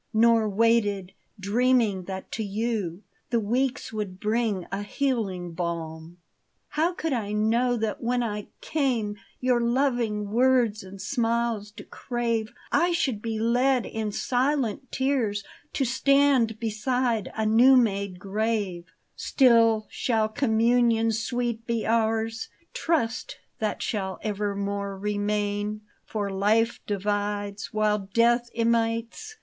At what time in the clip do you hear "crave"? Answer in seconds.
11.83-12.51